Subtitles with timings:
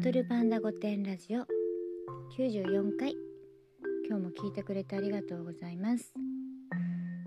[0.00, 1.40] 踊るパンダ御殿ラジオ。
[2.38, 3.16] 94回。
[4.08, 6.14] 今日も聞いてくれてありがとうございます。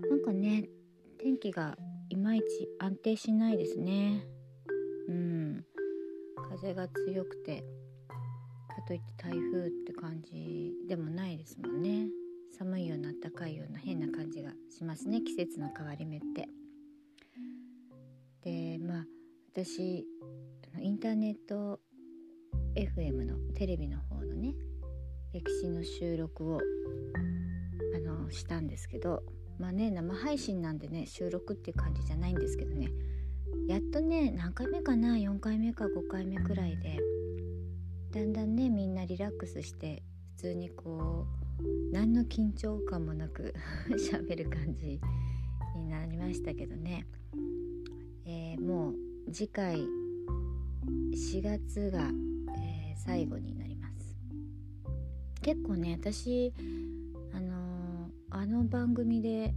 [0.08, 0.70] なんかね
[1.18, 1.76] 天気が
[2.08, 2.44] いまいち
[2.80, 4.26] 安定しないですね。
[5.06, 5.64] うん。
[6.48, 7.62] 風が強くて
[8.74, 12.08] かといって台風って感じでもないですもんね。
[12.56, 15.20] 寒いような暖かいような変な感じがしますね。
[15.20, 16.48] 季節の変わり目って。
[18.42, 19.04] でまあ
[19.52, 20.06] 私
[20.80, 21.78] インターネット
[22.74, 24.54] FM のテレビの方のね
[25.32, 26.60] 歴史の収録を
[27.94, 29.22] あのしたんですけど
[29.58, 32.88] まあね生配信なんでね収録っていう感じじゃないんですけどね。
[33.68, 36.98] やっとね何回目かな4回目か5回目くらいで
[38.10, 40.02] だんだんねみんなリラックスして
[40.36, 41.26] 普通にこ
[41.60, 43.54] う何の緊張感もなく
[43.90, 45.00] 喋る感じ
[45.76, 47.06] になりましたけどね、
[48.24, 48.94] えー、もう
[49.32, 52.41] 次回4月が、えー、
[53.04, 54.16] 最後になります。
[55.40, 56.54] 結構ね私
[57.34, 59.54] あのー、あの番組で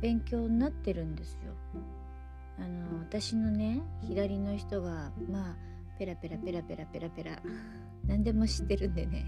[0.00, 1.52] 勉強になってるんですよ。
[2.58, 5.56] あの私のね左の人がまあ
[5.98, 7.42] ペラペラペラペラペラペラ
[8.06, 9.26] 何でも知ってるんでね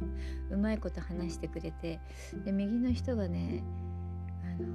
[0.50, 1.98] うまいこと話してくれて
[2.44, 3.62] で右の人がね
[4.44, 4.68] あの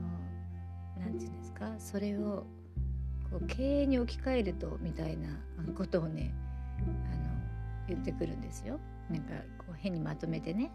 [0.97, 2.45] 何て言うんですかそれを
[3.30, 5.30] こう経営に置き換えるとみたいな
[5.75, 6.33] ことをね
[7.88, 8.80] 言ってくるんですよ。
[9.09, 10.72] なんかこう変にまとめてね。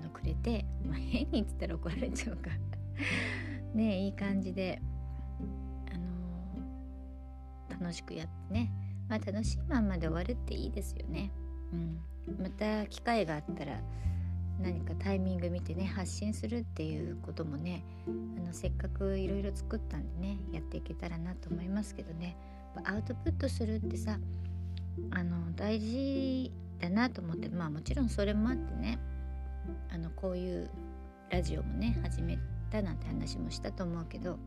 [0.00, 2.50] あのくれて、まあ、変に言ったら怒られちゃうか。
[3.74, 4.80] ねいい感じで、
[5.92, 8.70] あの楽しくやってね、
[9.08, 11.30] まあ、楽しいまんまで終わるっていいですよね。
[11.72, 11.98] うん、
[12.40, 13.80] また機会があったら
[14.60, 22.36] 何かタイミング見てね発信するっていうこともねあのせっかくいろいろ作ったんでねやっていけたらなと思いますけどね。
[22.84, 24.18] アウトプットするってさ
[25.10, 28.98] あの大事だなと思ってまあもちろんそれもあってね
[29.90, 30.70] あのこういう
[31.30, 32.38] ラジオもね始め
[32.70, 34.38] たなんて話もしたと思うけど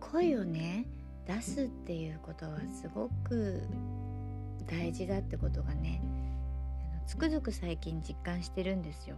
[0.00, 0.86] 声をね
[1.26, 3.62] 出すっていうことはすごく
[4.66, 6.02] 大事だってことがね
[7.06, 9.16] つくづく最近実感してるんですよ。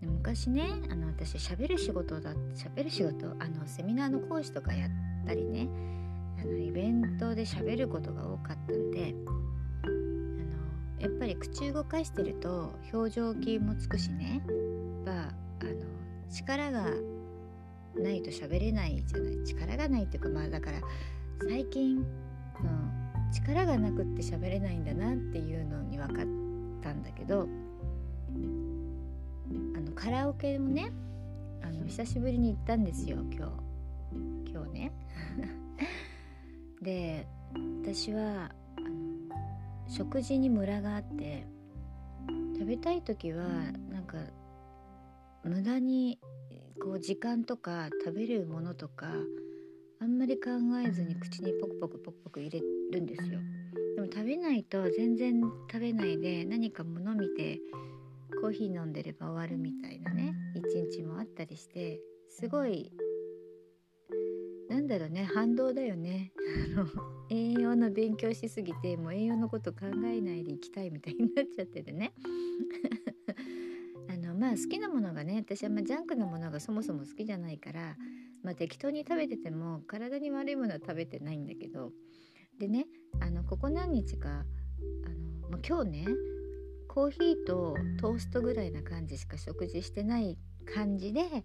[0.00, 4.90] で昔ねあの私しゃべる仕事だしゃべる仕事あのセミナーの講師とかやっ
[5.26, 5.68] たりね
[6.40, 9.14] あのイベントでしゃべることが多かったんで
[9.82, 14.42] あのやっぱり口動かしてると表情筋もつくしね。
[15.06, 15.72] やあの
[16.30, 16.84] 力が
[17.96, 19.44] ないと喋れないじゃない。
[19.44, 20.80] 力がないっていうかまあだから
[21.48, 22.04] 最近、うん、
[23.32, 26.26] 力がなくって喋れないんだなっていうのに分かっ
[26.82, 27.48] たんだけど
[29.76, 30.92] あのカラオケもね
[31.62, 33.68] あの久しぶりに行ったんですよ今日。
[34.50, 34.92] 今日ね。
[36.82, 37.26] で
[37.82, 41.46] 私はあの食事にムラがあって
[42.54, 43.44] 食べたい時は
[43.90, 44.18] なんか
[45.44, 46.18] 無駄に
[46.82, 49.08] こう時間とか食べるものとか
[50.00, 50.50] あんまり考
[50.84, 52.60] えずに口にポクポクポクポク入れ
[52.92, 53.40] るんですよ。
[53.96, 57.58] でも食べないと全然食べないで何か物見て
[58.40, 62.92] コーヒー飲んでれば終わるみたいなね一日もあったりしてすごい
[64.78, 66.32] なんだろうね反動だよね。
[66.76, 66.86] あの
[67.30, 72.14] 栄養の勉強しすぎてもう栄養のこと考えないでいきたいみたいになっちゃっててね。
[74.08, 77.96] あのまあ好きなものがね私はまジャンクなものがそもそも好きじゃないから
[78.44, 81.90] まあ、適当に食べてても体に悪いものは食べてないんだけど。
[82.60, 82.86] でね
[83.20, 86.06] あのここ何日かあの、まあ、今日ね
[86.88, 90.38] コーヒーとトーストぐらいな感じしか食事してない
[90.72, 91.44] 感じで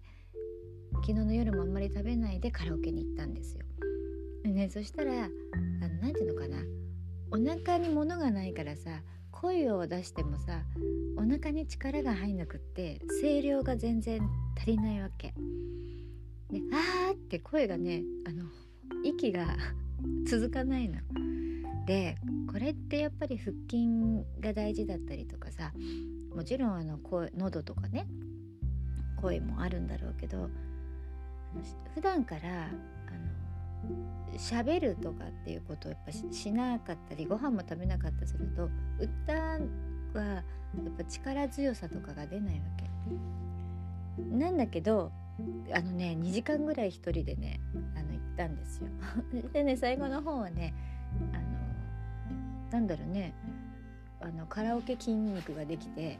[1.06, 3.60] 昨日の夜もあんまり食べないでカラオケに行ったんですよ。
[4.50, 5.28] ね、そしたら
[6.00, 6.62] 何て言うのかな
[7.30, 10.62] お腹に物がないからさ声を出してもさ
[11.18, 14.22] お腹に力が入んなくって声量が全然
[14.56, 15.34] 足りないわけ。
[16.50, 18.44] で「あー」って声がねあの
[19.04, 19.58] 息が
[20.26, 21.00] 続かないの。
[21.86, 22.16] で
[22.50, 23.88] これってやっぱり腹筋
[24.40, 25.74] が大事だったりとかさ
[26.34, 28.06] もちろんあの声喉とかね
[29.20, 30.48] 声もあるんだろうけど
[31.94, 32.68] 普段からあ
[34.32, 38.68] の喋るとかっていうことをやっぱしなかったりご飯も食べなかったりすると
[38.98, 39.32] 歌
[40.18, 40.42] はや
[40.88, 42.84] っぱ力強さとかが出ないわけ。
[44.36, 45.10] なんだけど
[45.72, 47.60] あのね2時間ぐらい一人でね
[47.96, 48.88] あの行ったんですよ。
[49.52, 50.74] でね最後の方はね
[51.32, 51.54] あの
[52.70, 53.34] なんだろうね
[54.20, 56.18] あのカラオケ筋肉ができて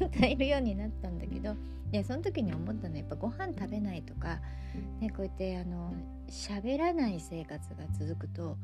[0.00, 1.54] 歌えるようになったんだけど
[1.92, 4.40] いやその時に思ったのはやっぱご飯食べないとか、
[5.00, 5.94] ね、こうやってあの
[6.28, 8.56] 喋らない生活が続くと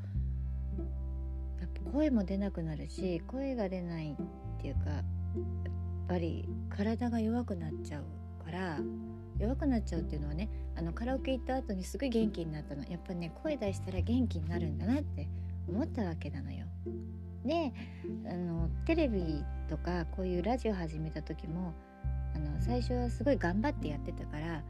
[1.60, 5.02] やっぱ声も出なくなるし声が出ないっていうかやっ
[6.08, 8.78] ぱり体が弱くなっちゃうから
[9.38, 15.28] 弱くなっちゃうっていうのはねあのカラオケ行った後にすごい元気になったのやっぱね声出したら元気になるんだなって
[15.68, 16.66] 思ったわけなのよ。
[17.44, 17.72] で
[18.28, 21.72] あのテレビとかこういうラジオ始めた時も
[22.34, 24.62] あの最初はすごい頑張ってやってたから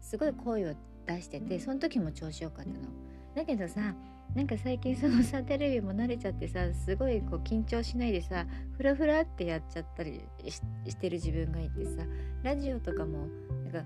[0.00, 0.74] すごい声を
[1.06, 2.76] 出しててその時も調子よかったの。
[3.34, 3.94] だけどさ
[4.34, 8.46] なんか最近そのさテレビも慣れちゃってさすごいこう緊張しないでさ
[8.76, 12.02] フラフラってやっちゃったりしてる自分がいてさ
[12.42, 13.26] ラジオとかも
[13.64, 13.84] なんか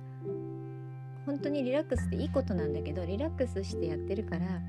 [1.26, 4.60] 本当にリラックスっていいことなんだけどリラックスしてやってるから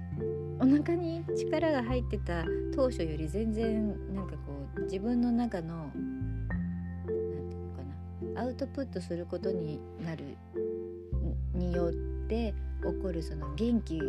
[0.59, 10.37] お腹に力が入ってた当初より全然なんかこう自分の中の何て言うのかなアウトプットすることになる
[11.53, 11.91] によっ
[12.27, 13.99] て起こるその元気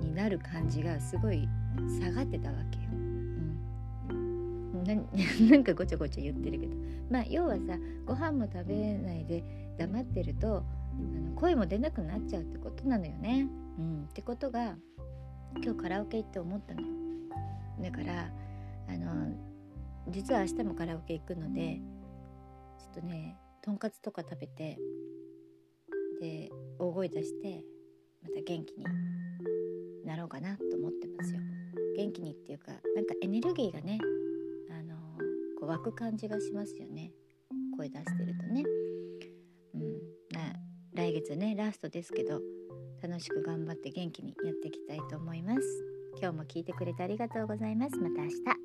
[0.00, 1.48] になる感じがすごい
[2.00, 2.84] 下がってたわけよ。
[2.92, 4.94] うん、な
[5.50, 6.74] なんかごちゃごちゃ言ってるけど
[7.10, 9.44] まあ要はさご飯も食べないで
[9.78, 13.48] 黙ってるとあの声も出なくなっちゃうってことなのよね。
[13.78, 14.76] うん、ってことが
[15.62, 16.88] 今日カラオケ行って思ったのよ。
[17.80, 18.30] だから
[18.88, 19.32] あの
[20.08, 21.80] 実は明日もカラオケ行くので
[22.78, 24.78] ちょっとねとんかつとか食べて
[26.20, 27.64] で大声出して
[28.22, 28.84] また元気に
[30.04, 31.40] なろうかなと思ってますよ。
[31.96, 33.98] 元気にっていうかなんかエネルギーがね
[34.70, 34.96] あの
[35.60, 37.12] こう湧く感じがしますよね
[37.76, 38.64] 声出してるとね。
[39.74, 39.98] うん、
[40.94, 42.40] 来月ねラストですけど
[43.02, 45.60] 楽しく頑張って元気にやっていきたいと思います。
[46.20, 47.98] 今日も聞いてくれてありがとうございます。
[47.98, 48.63] また明日。